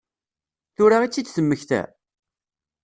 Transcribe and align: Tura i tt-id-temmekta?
Tura 0.75 0.97
i 1.05 1.07
tt-id-temmekta? 1.07 1.81